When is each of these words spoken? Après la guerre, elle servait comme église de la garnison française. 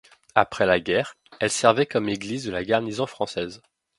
Après 0.33 0.65
la 0.65 0.79
guerre, 0.79 1.13
elle 1.39 1.51
servait 1.51 1.85
comme 1.85 2.09
église 2.09 2.43
de 2.45 2.51
la 2.51 2.63
garnison 2.65 3.05
française. 3.05 3.61